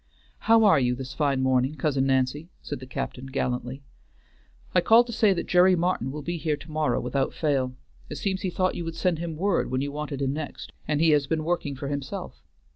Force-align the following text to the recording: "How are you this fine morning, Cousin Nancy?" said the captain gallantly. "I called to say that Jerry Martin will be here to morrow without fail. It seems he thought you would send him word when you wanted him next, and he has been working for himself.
"How 0.49 0.63
are 0.63 0.79
you 0.79 0.95
this 0.95 1.13
fine 1.13 1.43
morning, 1.43 1.75
Cousin 1.75 2.07
Nancy?" 2.07 2.49
said 2.63 2.79
the 2.79 2.87
captain 2.87 3.27
gallantly. 3.27 3.83
"I 4.73 4.81
called 4.81 5.05
to 5.05 5.13
say 5.13 5.31
that 5.31 5.45
Jerry 5.45 5.75
Martin 5.75 6.11
will 6.11 6.23
be 6.23 6.37
here 6.37 6.57
to 6.57 6.71
morrow 6.71 6.99
without 6.99 7.35
fail. 7.35 7.75
It 8.09 8.15
seems 8.15 8.41
he 8.41 8.49
thought 8.49 8.73
you 8.73 8.83
would 8.85 8.95
send 8.95 9.19
him 9.19 9.35
word 9.37 9.69
when 9.69 9.81
you 9.81 9.91
wanted 9.91 10.19
him 10.23 10.33
next, 10.33 10.71
and 10.87 11.01
he 11.01 11.11
has 11.11 11.27
been 11.27 11.43
working 11.43 11.75
for 11.75 11.87
himself. 11.87 12.41